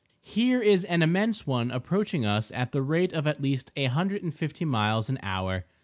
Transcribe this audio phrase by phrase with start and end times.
[0.23, 4.23] Here is an immense one approaching us at the rate of at least a hundred
[4.23, 5.65] and fifty miles an hour.